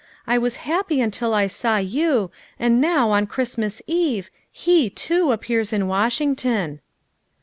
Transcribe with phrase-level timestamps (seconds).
[0.25, 5.71] I was happy until I saw you, and now, on Christmas Eve, he too appears
[5.71, 6.81] in Washington.